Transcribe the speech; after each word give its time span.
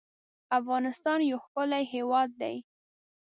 افغانستان 0.59 1.19
يو 1.31 1.37
ښکلی 1.45 1.83
هېواد 1.93 2.29
دی 2.41 2.55